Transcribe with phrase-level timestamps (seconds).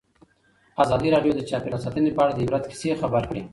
[0.83, 3.41] ازادي راډیو د چاپیریال ساتنه په اړه د عبرت کیسې خبر کړي.